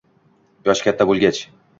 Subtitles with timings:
[0.69, 1.43] yoshi katta bo‘lgach